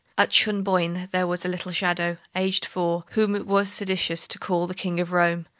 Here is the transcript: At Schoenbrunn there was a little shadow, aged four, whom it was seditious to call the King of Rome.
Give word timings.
At 0.17 0.31
Schoenbrunn 0.33 1.09
there 1.11 1.27
was 1.27 1.45
a 1.45 1.47
little 1.47 1.71
shadow, 1.71 2.17
aged 2.35 2.65
four, 2.65 3.03
whom 3.11 3.35
it 3.35 3.45
was 3.45 3.71
seditious 3.71 4.27
to 4.29 4.39
call 4.39 4.65
the 4.65 4.73
King 4.73 4.99
of 4.99 5.11
Rome. 5.11 5.45